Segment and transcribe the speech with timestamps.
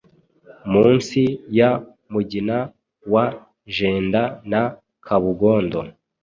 [0.71, 1.21] munsi
[1.57, 1.71] ya
[2.11, 2.57] Mugina
[3.13, 3.25] wa
[3.75, 4.63] Jenda na
[5.05, 5.79] Kabugondo.